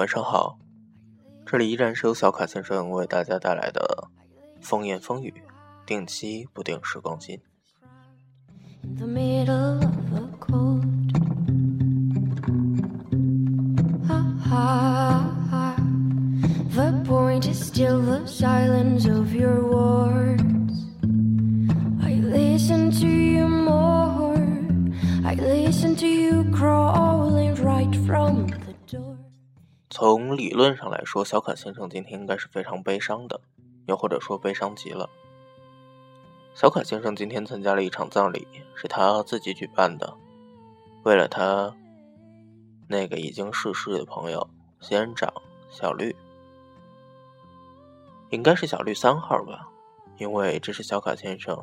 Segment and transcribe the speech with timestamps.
[0.00, 0.58] 晚上好，
[1.44, 4.08] 这里依然是由小卡先生为大家带来的
[4.58, 5.42] 风言风语，
[5.84, 7.38] 定期不定时更新。
[30.00, 33.38] 从理论上来说，小卡先生今天应该是非常悲伤的，
[33.84, 35.10] 又或者说悲伤极了。
[36.54, 40.16] 小卡先生今天参加了一场葬礼，是他自己举办的，
[41.02, 41.76] 为了他
[42.88, 44.48] 那个已经逝世的朋友
[44.80, 45.30] 仙人掌
[45.68, 46.16] 小绿，
[48.30, 49.68] 应该是小绿三号吧，
[50.16, 51.62] 因为这是小卡先生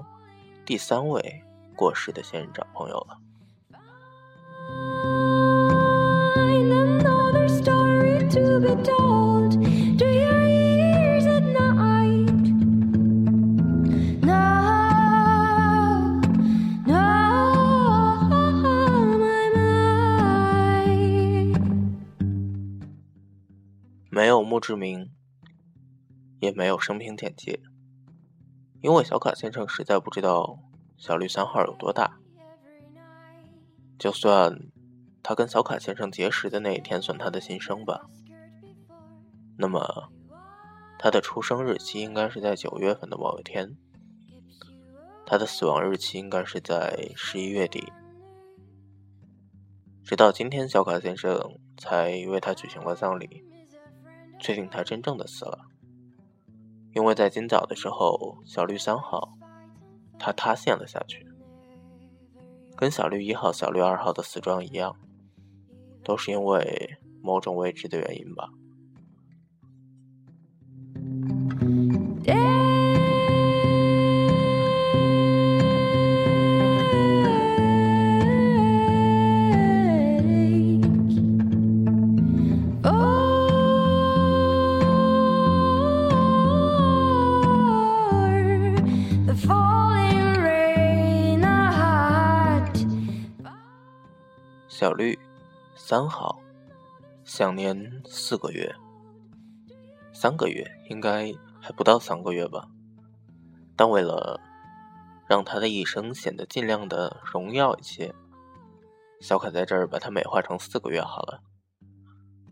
[0.63, 1.41] 第三位
[1.75, 3.17] 过世的仙人掌朋友了。
[24.57, 25.11] 墓志铭，
[26.39, 27.59] 也没有生平简介，
[28.81, 30.57] 因为小卡先生实在不知道
[30.97, 32.17] 小绿三号有多大。
[33.99, 34.57] 就算
[35.21, 38.09] 他跟小卡先生结识的那一天算他的新生吧，
[39.59, 40.11] 那么
[40.97, 43.77] 他的出生日期应该是在九月份的某一天，
[45.23, 47.93] 他的死亡日期应该是在十一月底。
[50.03, 53.43] 直到今天，小卡先生才为他举行了葬礼。
[54.39, 55.65] 确定他真正的死了，
[56.93, 59.33] 因为在今早的时候，小绿三号
[60.19, 61.27] 他塌陷了下去，
[62.75, 64.95] 跟小绿一号、小绿二号的死状一样，
[66.03, 68.49] 都是因为某种未知的原因吧。
[95.89, 96.37] 三号，
[97.23, 98.75] 享年四个月，
[100.11, 102.67] 三个月应该还不到三个月吧。
[103.73, 104.37] 但为了
[105.29, 108.13] 让他的一生显得尽量的荣耀一些，
[109.21, 111.41] 小凯在这儿把它美化成四个月好了，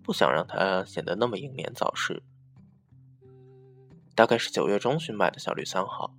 [0.02, 2.24] 不想让他显得那么英年早逝。
[4.16, 6.16] 大概是九月中旬买的小绿三号，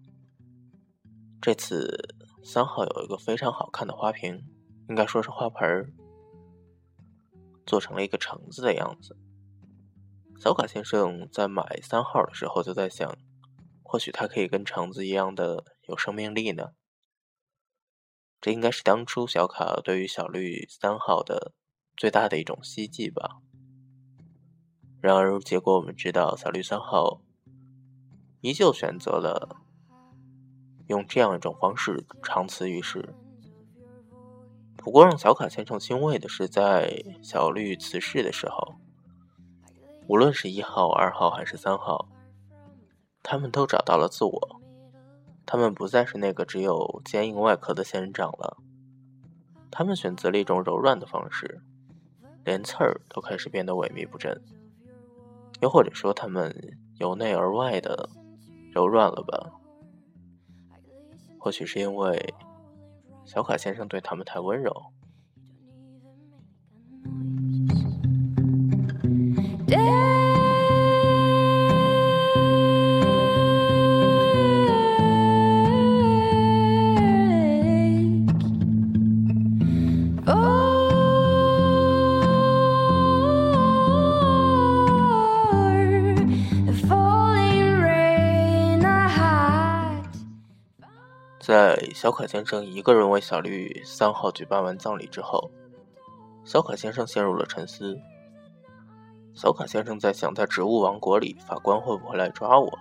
[1.40, 4.44] 这次三号有一个非常好看的花瓶。
[4.90, 5.90] 应该说是花盆儿，
[7.66, 9.18] 做成了一个橙子的样子。
[10.38, 13.16] 小卡先生在买三号的时候就在想，
[13.82, 16.70] 或许它可以跟橙子一样的有生命力呢。
[18.40, 21.52] 这应该是当初小卡对于小绿三号的
[21.96, 23.40] 最大的一种希冀吧。
[25.00, 27.22] 然而结果我们知道，小绿三号
[28.42, 29.56] 依旧选择了
[30.88, 33.14] 用这样一种方式长辞于世。
[34.86, 38.76] 不过，让小卡先生欣慰的是，在小绿辞世的时候，
[40.06, 42.06] 无论是一号、二号还是三号，
[43.20, 44.60] 他们都找到了自我。
[45.44, 48.58] 他们不再是那个只有坚硬外壳的仙人掌了，
[49.72, 51.60] 他们选择了一种柔软的方式，
[52.44, 54.40] 连刺儿都开始变得萎靡不振。
[55.62, 56.54] 又或者说，他们
[57.00, 58.08] 由内而外的
[58.72, 59.50] 柔软了吧？
[61.40, 62.32] 或许是因为。
[63.26, 64.72] 小卡先生对他们太温柔。
[91.46, 95.48] 在小卡先生一个人为小绿三号举办完葬礼之后，
[96.44, 97.96] 小卡先生陷入了沉思。
[99.32, 102.78] 小卡先生在想，在植物王国里，法官会不会来抓我？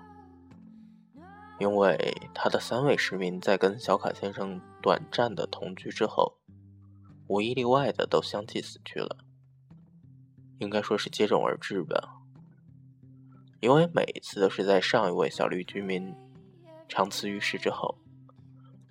[1.59, 6.35] 因为他的三位市民在跟小卡先生短暂的同居之后，
[7.27, 9.17] 无一例外的都相继死去了，
[10.57, 12.15] 应该说是接踵而至吧。
[13.59, 16.11] 因为每一次都是在上一位小绿居民
[16.89, 17.95] 长辞于世之后。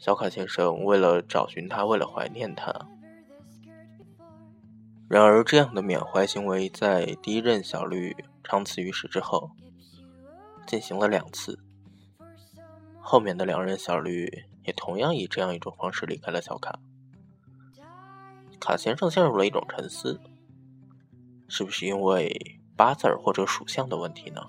[0.04, 2.86] 小卡先生为了找寻他，为了怀念他，
[5.08, 9.52] 然而，这样的缅怀行为在第一任小绿长辞于世之后
[10.66, 11.58] 进行了两次。
[13.00, 16.78] 后面的两任小绿也同样以这样一种方式离开了小卡。
[18.60, 20.20] 卡先生陷入了一种沉思：
[21.48, 24.42] 是不是因为八字或者属相的问题呢？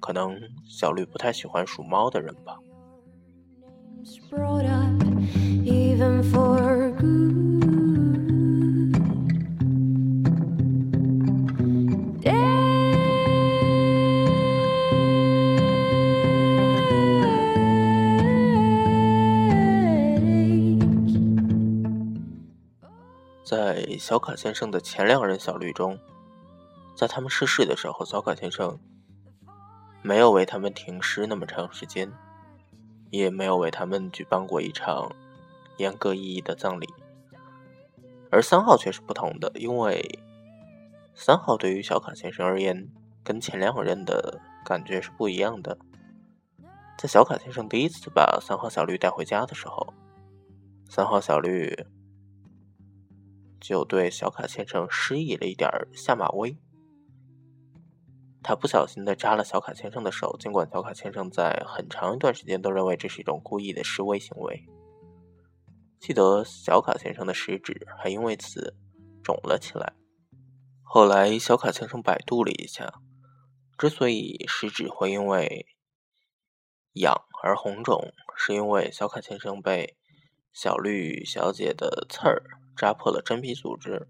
[0.00, 2.56] 可能小绿不太喜欢属猫的人吧。
[23.44, 25.96] 在小卡先生的前两任小绿中，
[26.96, 28.80] 在他们逝世的时候，小卡先生
[30.02, 32.10] 没有为他们停尸那么长时间，
[33.12, 35.08] 也没有为他们举办过一场
[35.76, 36.88] 严格意义的葬礼。
[38.30, 40.18] 而三号却是不同的，因为
[41.14, 42.88] 三号对于小卡先生而言，
[43.22, 45.78] 跟前两任的感觉是不一样的。
[46.98, 49.94] 在小卡先生第一次把三号小绿带回家的时候，
[50.88, 51.86] 三号小绿。
[53.60, 56.56] 就对小卡先生施以了一点下马威，
[58.42, 64.64] 他不小心的扎了小卡先生的手，尽管小卡先生在很长一段时间都认为这是一种故意的示威行为。
[66.00, 68.74] 记得小卡先生的食指还因为此
[69.22, 69.92] 肿了起来。
[70.82, 72.92] 后来小卡先生百度了一下，
[73.78, 75.66] 之所以食指会因为
[76.94, 79.96] 痒而红肿，是因为小卡先生被
[80.52, 82.42] 小绿小姐的刺儿。
[82.74, 84.08] 扎破了真皮组织，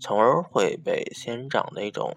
[0.00, 2.16] 从而会被仙人掌那种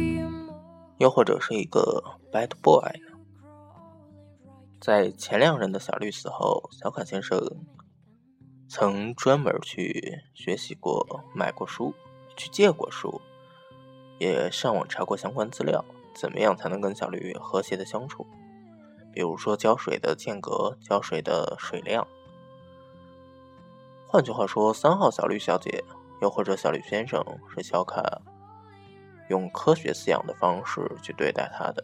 [1.01, 3.17] 又或者是一个 bad boy 呢？
[4.79, 7.41] 在前两任的小绿死后，小卡先生
[8.69, 11.95] 曾专门去学习过、买过书、
[12.37, 13.19] 去借过书，
[14.19, 15.83] 也上网查过相关资料，
[16.13, 18.27] 怎么样才能跟小绿和谐的相处？
[19.11, 22.07] 比如说浇水的间隔、浇水的水量。
[24.07, 25.83] 换句话说，三号小绿小姐，
[26.21, 28.21] 又或者小绿先生，是小卡
[29.31, 31.83] 用科学饲养的方式去对待他的。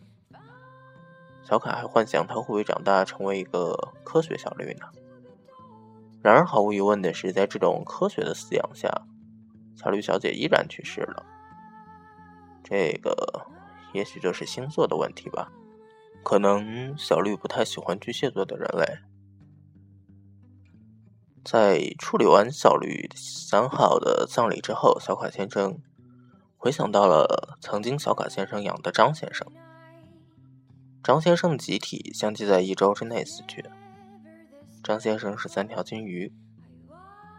[1.44, 3.74] 小卡还幻想他会不会长大成为一个
[4.04, 4.86] 科学小绿呢？
[6.22, 8.90] 然而，毫无疑问的是，在这种科学的饲养下，
[9.78, 11.26] 小绿小姐依然去世了。
[12.64, 13.48] 这个，
[13.94, 15.50] 也许就是星座的问题吧。
[16.24, 18.98] 可能小绿不太喜欢巨蟹座的人类。
[21.46, 25.80] 在处理完小绿三号的葬礼之后，小卡先生
[26.68, 29.48] 回想到了曾经小卡先生养的张先生。
[31.02, 33.64] 张先生的集体相继在一周之内死去。
[34.84, 36.30] 张先生是三条金鱼，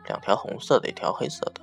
[0.07, 1.61] 两条红色的，一条黑色的。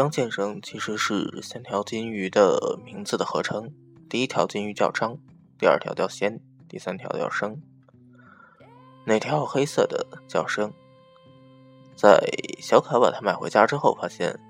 [0.00, 3.70] 张先生其实是三条金鱼的名字的合称，
[4.08, 5.18] 第一条金鱼叫张，
[5.58, 7.60] 第二条叫仙，第三条叫生。
[9.04, 10.72] 那条黑色的叫生。
[11.94, 12.18] 在
[12.62, 14.40] 小卡把它买回家之后，发现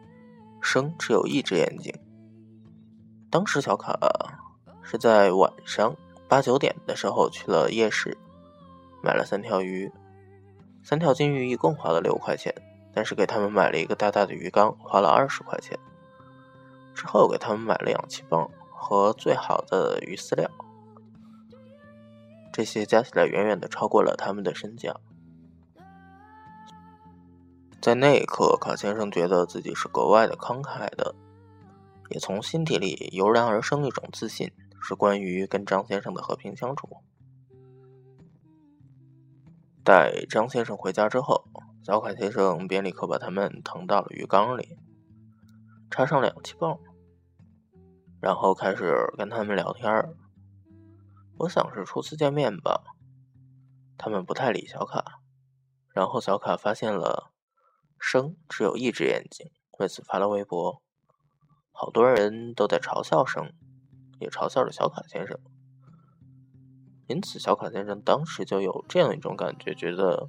[0.62, 1.92] 生只有一只眼睛。
[3.28, 3.98] 当时小卡
[4.84, 5.96] 是在晚上
[6.28, 8.16] 八九点的时候去了夜市，
[9.02, 9.90] 买了三条鱼，
[10.84, 12.54] 三条金鱼一共花了六块钱。
[12.92, 15.78] 但是给他们买了一个大大的鱼缸，花了二十块钱。
[16.92, 20.50] 之后给他们买了氧气泵和最好的鱼饲料，
[22.52, 24.94] 这些加起来远远的超过了他们的身价。
[27.80, 31.14] 在那一刻，卡先生觉得自己是格外的慷慨的，
[32.10, 36.98] 也从心底里油然而生一种自信，是关于跟张先生的和平相处。
[39.82, 41.44] 待张先生回家之后。
[41.82, 44.76] 小卡先生便立刻把他们腾到了鱼缸里，
[45.90, 46.78] 插上氧气泵，
[48.20, 49.90] 然后开始跟他们聊天
[51.38, 52.82] 我想是初次见面吧，
[53.96, 55.20] 他们不太理小卡，
[55.94, 57.32] 然后小卡发现了
[57.98, 60.82] 生只有一只眼睛，为此发了微博，
[61.72, 63.54] 好多人都在嘲笑生，
[64.18, 65.40] 也嘲笑着小卡先生。
[67.06, 70.28] 因此，小卡先生当时就有这样一种感觉，觉得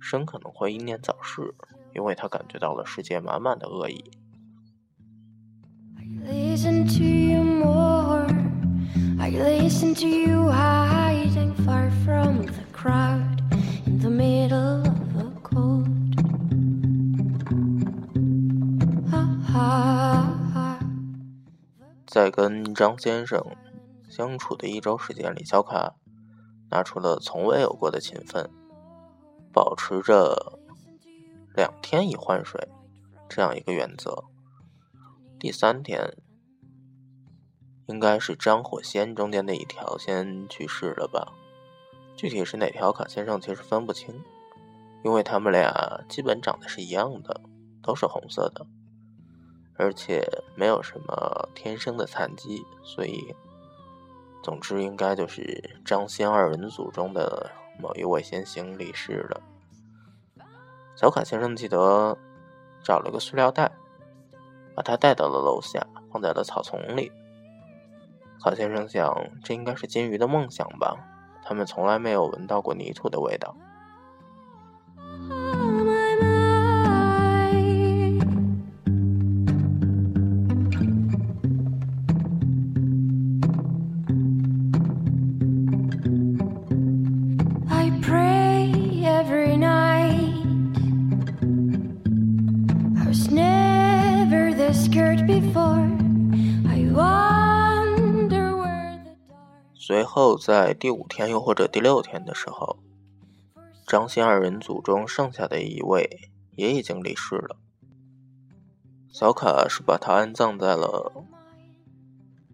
[0.00, 1.54] 生可能会英年早逝，
[1.94, 4.04] 因为他感觉到了世界满满的恶意。
[22.06, 23.44] 在跟张先生
[24.08, 25.94] 相处的一周时间里，小卡
[26.70, 28.50] 拿出了从未有过的勤奋，
[29.58, 30.60] 保持着
[31.52, 32.68] 两天一换水
[33.28, 34.22] 这样一个原则。
[35.36, 36.16] 第三天
[37.88, 41.32] 应该是张火仙中间的一条先去世了吧？
[42.14, 44.22] 具体是哪条，卡先生其实分不清，
[45.02, 47.40] 因为他们俩基本长得是一样的，
[47.82, 48.64] 都是红色的。
[49.76, 50.24] 而且
[50.54, 53.34] 没有什么天生的残疾，所以，
[54.40, 59.40] 总之应该就是张仙二人组中的某一位先行离世了。
[60.96, 62.18] 小卡先生记得
[62.82, 63.70] 找了个塑料袋，
[64.74, 67.12] 把它带到了楼下，放在了草丛里。
[68.42, 70.96] 卡先生想，这应该是金鱼的梦想吧？
[71.42, 73.56] 他们从来没有闻到过泥土的味道。
[99.74, 102.78] 随后，在第五天又或者第六天的时候，
[103.86, 107.56] 张欣二人组中剩下的一位也已经离世了。
[109.10, 111.24] 小卡是把他安葬在了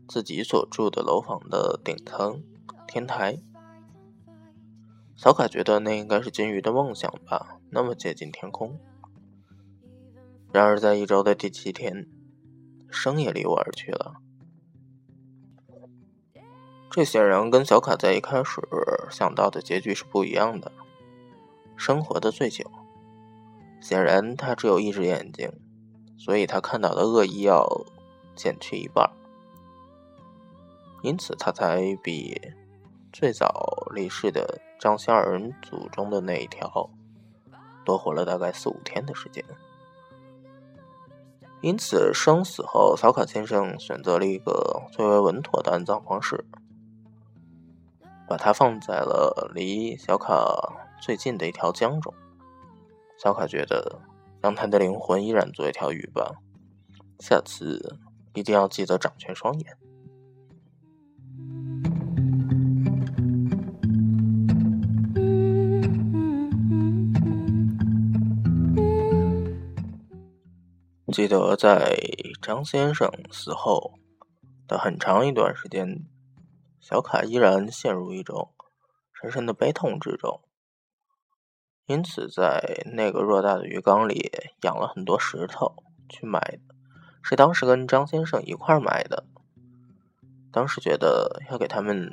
[0.06, 2.44] 自己所住的楼房的顶层
[2.86, 3.38] 天台。
[5.16, 8.78] 小卡觉得那应该是金鱼的梦想吧，那么接近天空。
[10.54, 12.06] 然而，在一周的第七天，
[12.88, 14.14] 生也离我而去了。
[16.88, 18.60] 这显然跟小卡在一开始
[19.10, 20.70] 想到的结局是不一样的。
[21.76, 22.70] 生活的最久，
[23.80, 25.50] 显然他只有一只眼睛，
[26.16, 27.66] 所以他看到的恶意要
[28.36, 29.10] 减去一半，
[31.02, 32.40] 因此他才比
[33.12, 36.88] 最早离世的张仙二人组中的那一条
[37.84, 39.44] 多活了大概四五天的时间。
[41.64, 46.44] 因此，生死后，小卡先生选择了一个最为稳妥的安葬方式。
[48.28, 50.44] 把它放在了离小卡
[51.00, 52.12] 最近的一条江中。
[53.16, 53.98] 小卡觉得，
[54.42, 56.32] 让他的灵魂依然做一条鱼吧。
[57.20, 57.96] 下次
[58.34, 59.78] 一定要记得掌全双眼。
[71.14, 71.96] 记得在
[72.42, 74.00] 张先生死后
[74.66, 76.04] 的很长一段时间。
[76.80, 78.52] 小卡依然陷入一种
[79.12, 80.40] 深深的悲痛之中，
[81.86, 85.76] 因此在那个偌大的鱼缸里养了很多石头
[86.08, 86.74] 去买的，
[87.22, 89.24] 是当时跟张先生一块买的。
[90.50, 92.10] 当时觉得要给他们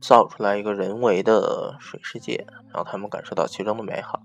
[0.00, 4.22] 造出来一个人为的水世界，让他们感受到其中的美好。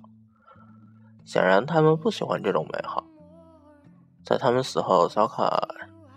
[1.25, 3.10] 显然，他们不喜欢这种美好。
[4.23, 5.67] 在他们死后，小卡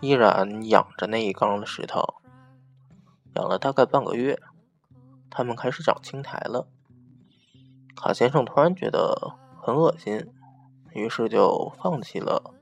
[0.01, 2.03] 依然养着那一缸的石头。
[3.35, 4.39] 养了大概半个月，
[5.29, 6.69] 它们开始长青苔了。
[7.97, 10.27] 卡先生突然觉得很恶心，
[10.93, 12.55] 于是就放弃了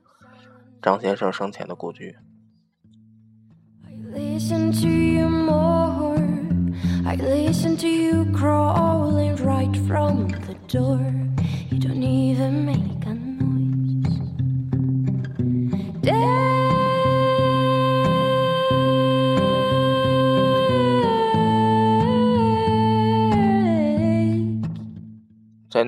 [0.81, 2.17] 张先生生前的故居。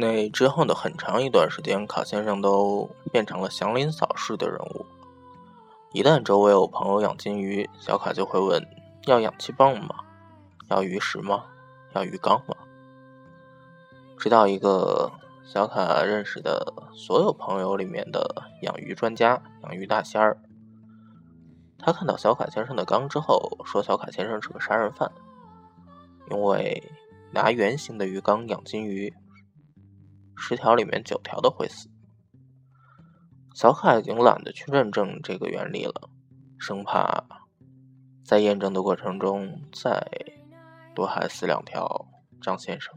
[0.06, 4.86] 那之后的很长一段时间，卡先生都变成了祥林嫂式的人物。
[5.94, 8.64] 一旦周围有朋友养金鱼，小卡就会问：
[9.08, 9.96] 要氧气泵吗？
[10.70, 11.46] 要鱼食吗？
[11.94, 12.56] 要鱼缸吗？
[14.20, 15.12] 直到一个
[15.44, 20.38] 小卡认识的所有朋友里面的养鱼专家、养鱼大仙儿，
[21.80, 25.12] 他看到小卡先生的缸之后，说小卡先生是个杀人犯，
[26.30, 26.84] 因为
[27.32, 29.12] 拿圆形的鱼缸养金鱼。
[30.38, 31.90] 十条里面九条都会死。
[33.54, 36.10] 小卡已经懒得去认证这个原理了，
[36.60, 37.24] 生怕
[38.24, 40.06] 在验证的过程中再
[40.94, 42.06] 多害死两条
[42.42, 42.94] 张先生。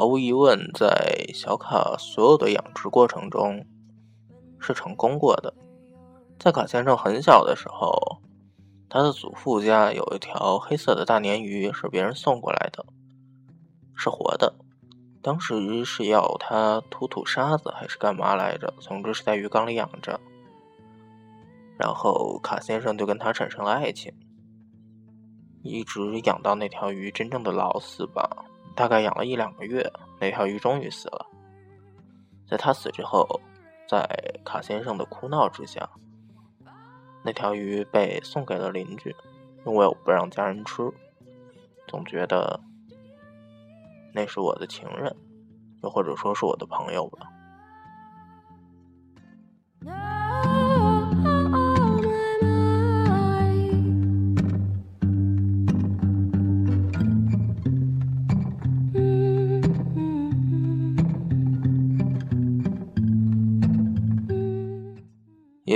[0.00, 3.62] 毫无疑问，在小卡所有的养殖过程中
[4.58, 5.52] 是成功过的。
[6.38, 8.16] 在卡先生很小的时候，
[8.88, 12.82] 他的祖父家有一条黑色的大鲶鱼，是别人送过来的，
[13.94, 14.54] 是活的。
[15.20, 18.72] 当时是要他吐吐沙子还是干嘛来着？
[18.80, 20.18] 总之是在鱼缸里养着。
[21.76, 24.10] 然后卡先生就跟他产生了爱情，
[25.62, 28.46] 一直养到那条鱼真正的老死吧。
[28.74, 31.26] 大概养了一两个月，那条鱼终于死了。
[32.48, 33.40] 在他死之后，
[33.88, 34.06] 在
[34.44, 35.88] 卡先生的哭闹之下，
[37.22, 39.14] 那条鱼被送给了邻居，
[39.66, 40.90] 因为我不让家人吃，
[41.86, 42.60] 总觉得
[44.12, 45.14] 那是我的情人，
[45.82, 47.28] 又或者说是我的朋友吧。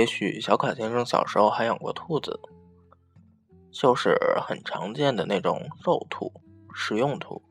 [0.05, 2.39] 也许小卡先生小时候还养过兔子，
[3.71, 6.31] 就是很常见的那种肉兔、
[6.75, 7.41] 食用兔。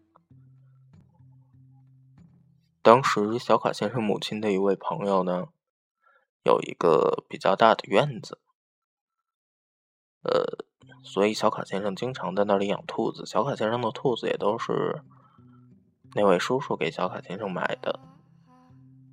[2.81, 5.49] 当时小卡先生母亲的一位朋友呢，
[6.45, 8.39] 有一个比较大的院子，
[10.23, 10.65] 呃，
[11.03, 13.27] 所以小卡先生经常在那里养兔子。
[13.27, 15.03] 小卡先生的兔子也都是
[16.15, 17.99] 那位叔叔给小卡先生买的。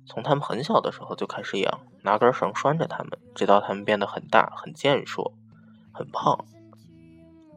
[0.04, 5.32] 从他们很小的时候就开始养，拿根绳拴着他们，直到他们变得很大、很健硕、
[5.92, 6.44] 很胖。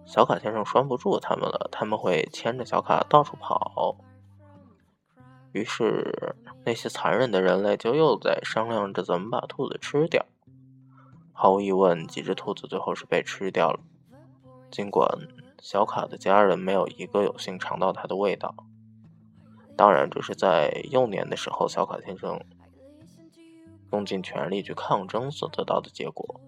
[0.05, 3.97] 小卡先生拴不住他们了，他们会牵着小卡到处跑。
[5.51, 10.25] 于是那些残忍的人类就又在商量着怎么把兔子吃掉。
[11.33, 13.79] 毫无疑问，几只兔子最后是被吃掉了，
[14.69, 15.09] 尽管
[15.59, 18.53] 小卡的家人没有一个有幸尝到它的味道。
[19.77, 22.39] 当然，这是在幼年的时候，小卡先生
[23.91, 26.39] 用尽全力去抗争所得到的结果。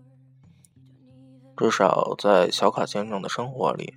[1.57, 3.95] 至少在小卡先生的生活里，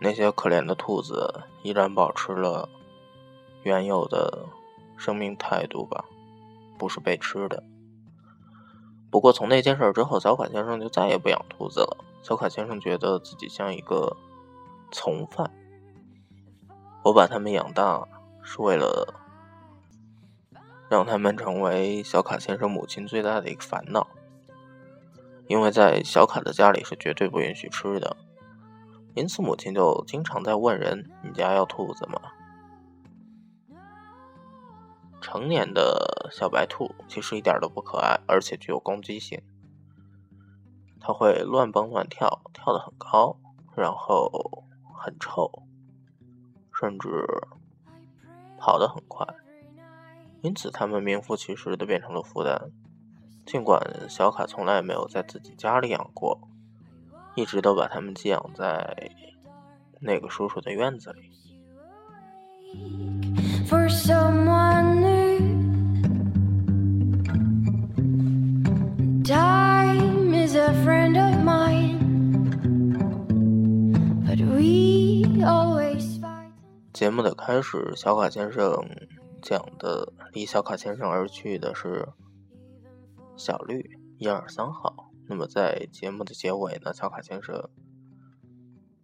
[0.00, 2.68] 那些可怜的兔子依然保持了
[3.62, 4.46] 原有的
[4.96, 6.04] 生命态度吧，
[6.78, 7.64] 不是被吃的。
[9.10, 12.04] 不过从那件事之后，小卡先生就再也不养兔子了。
[12.22, 14.16] 小卡先生觉得自己像一个
[14.92, 15.50] 从犯。
[17.06, 18.08] 我把他们养大，
[18.42, 19.14] 是为了
[20.88, 24.08] 让他们成为小卡先生母亲最大的一个烦恼，
[25.46, 28.16] 因为在小卡的家里是绝对不允许吃的，
[29.14, 32.20] 因此母亲就经常在问人：“你家要兔子吗？”
[35.22, 39.40] 成年的小白兔其实一点都不可爱，而且具有攻击性，
[41.00, 43.36] 它会乱蹦乱跳，跳得很高，
[43.76, 44.64] 然后
[44.98, 45.62] 很臭。
[46.78, 47.08] 甚至
[48.58, 49.26] 跑得很快，
[50.42, 52.70] 因此他们名副其实的变成了负担。
[53.46, 56.38] 尽管小卡从来没有在自己家里养过，
[57.34, 59.10] 一直都把他们寄养在
[60.00, 61.30] 那个叔叔的院子里。
[76.96, 78.72] 节目的开始，小卡先生
[79.42, 82.08] 讲的离小卡先生而去的是
[83.36, 85.10] 小绿一二三号。
[85.28, 87.68] 那么在节目的结尾呢，小卡先生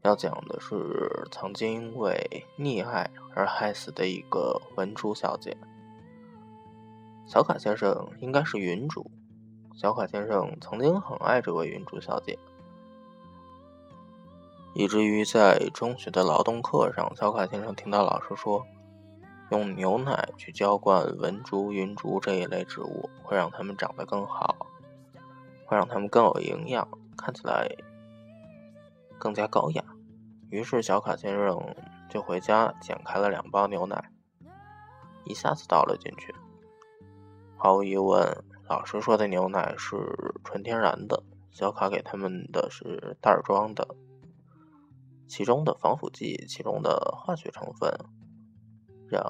[0.00, 5.54] 要讲的是曾经因为溺爱而害死的一个文竹小姐。
[7.26, 9.10] 小卡先生应该是云竹，
[9.76, 12.38] 小卡先生曾经很爱这位云竹小姐。
[14.74, 18.66] 以至于在中学的劳动课上，小卡先生听到老师说，
[19.50, 24.66] 用牛奶去浇灌文竹、云竹这一类植物，会让它们长得更好，
[25.66, 27.68] 会让它们更有营养，看起来
[29.18, 29.84] 更加高雅。
[30.48, 31.74] 于是，小卡先生
[32.08, 34.10] 就回家剪开了两包牛奶，
[35.24, 36.34] 一下子倒了进去。
[37.58, 39.96] 毫无疑问，老师说的牛奶是
[40.42, 43.86] 纯天然的，小卡给他们的是袋装的。
[45.34, 47.90] 其中的防腐剂、其中的化学成分，
[49.08, 49.24] 让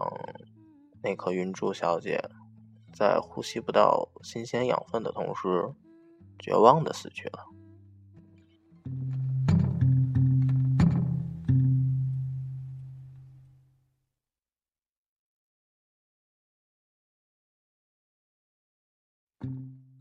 [1.00, 2.20] 那颗云珠小姐
[2.92, 5.72] 在呼吸不到新鲜养分的同时，
[6.40, 7.44] 绝望的死去了。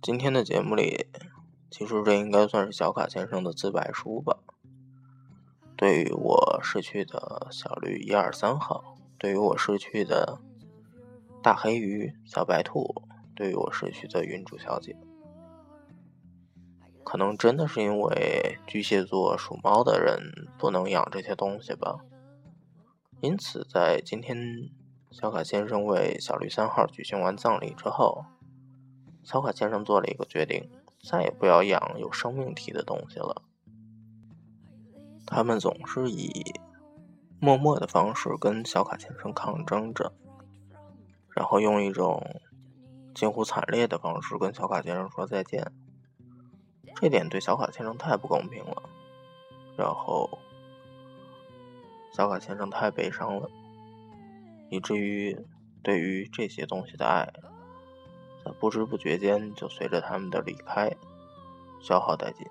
[0.01, 1.05] 今天的节目里，
[1.69, 4.39] 其实这应该算是小卡先生的自白书吧。
[5.81, 10.37] 对于我失去的小绿一二三号，对于我失去的
[11.41, 13.01] 大黑鱼、小白兔，
[13.35, 14.95] 对于我失去的云珠小姐，
[17.03, 20.19] 可能真的是因为巨蟹座属猫的人
[20.55, 22.01] 不能养这些东西吧。
[23.21, 24.69] 因此，在今天
[25.09, 28.23] 小卡先生为小绿三号举行完葬礼之后。
[29.23, 30.69] 小卡先生做了一个决定，
[31.09, 33.41] 再也不要养有生命体的东西了。
[35.33, 36.53] 他们总是以
[37.39, 40.11] 默默的方式跟小卡先生抗争着，
[41.29, 42.41] 然后用一种
[43.15, 45.71] 近乎惨烈的方式跟小卡先生说再见。
[46.95, 48.83] 这点对小卡先生太不公平了，
[49.77, 50.37] 然后
[52.13, 53.49] 小卡先生太悲伤了，
[54.69, 55.47] 以至于
[55.81, 57.31] 对于这些东西的爱。
[58.43, 60.91] 在不知不觉间，就随着他们的离开
[61.79, 62.45] 消耗殆尽。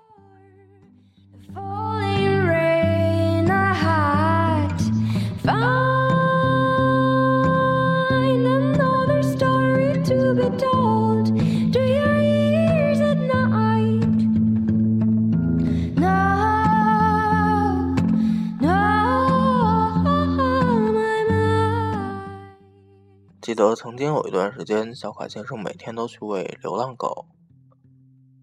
[23.61, 27.27] 得曾经有一段时间，小卡先生每天都去喂流浪狗，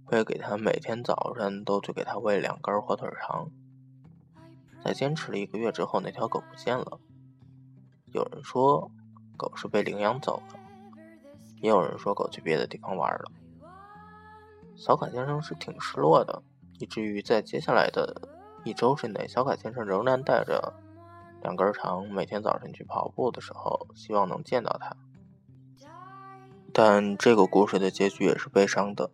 [0.04, 3.50] 会给他每天早晨都去给他喂两根火腿肠。
[4.85, 7.00] 在坚持了一个月之后，那条狗不见了。
[8.12, 8.92] 有人说
[9.37, 10.61] 狗是被领养走了，
[11.61, 13.24] 也有人说狗去别的地方玩了。
[14.76, 16.44] 小卡先生是挺失落的，
[16.78, 18.28] 以至于在接下来的
[18.62, 20.72] 一周之内，小卡先生仍然带着。
[21.42, 24.96] 两根肠，每天早晨去跑步的时候，希望能见到它。
[26.72, 29.11] 但这个故事的结局也是悲伤的，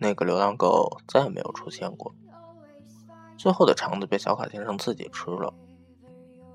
[0.00, 2.14] 那个流浪狗再也没有出现过。
[3.36, 5.52] 最后的肠子被小卡先生自己吃了。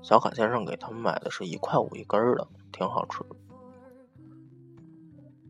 [0.00, 3.22] 小卡先生给他们买的是一块五一根的，挺好吃。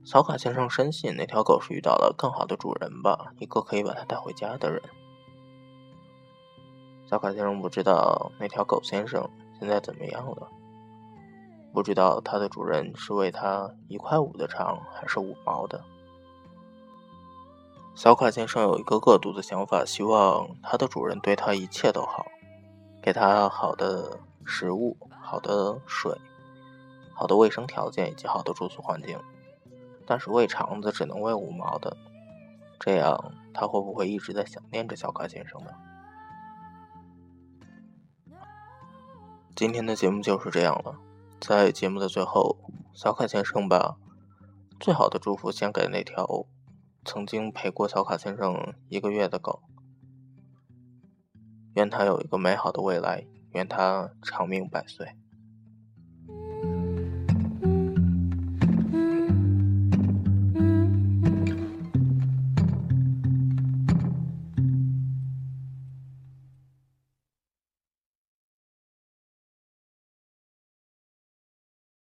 [0.02, 4.82] 小卡先生深信那条狗是遇到了更好的主人吧，一个可以把它带回家的人。
[7.06, 9.30] 小卡先生不知道那条狗先生。
[9.58, 10.48] 现在怎么样了？
[11.72, 15.84] 不知道它的主人是喂它一块五的肠，还是五毛的。
[17.94, 22.26] 小卡先生有一个恶毒的想法，希望它的主人对它一切都好，
[23.02, 26.16] 给它好的食物、好的水、
[27.12, 29.18] 好的卫生条件以及好的住宿环境。
[30.06, 31.96] 但是喂肠子只能喂五毛的，
[32.80, 35.70] 这样它会不会一直在想念着小卡先生呢？
[39.58, 41.00] 今天的节目就是这样了，
[41.40, 42.56] 在节目的最后，
[42.94, 43.96] 小卡先生把
[44.78, 46.46] 最好的祝福献给那条
[47.04, 49.60] 曾经陪过小卡先生一个月的狗，
[51.74, 55.16] 愿他有一个美好的未来，愿他长命百岁。